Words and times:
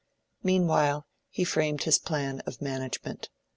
Meanwhile 0.41 1.05
he 1.29 1.43
framed 1.43 1.83
his 1.83 1.99
plan 1.99 2.39
of 2.47 2.59
management. 2.59 3.29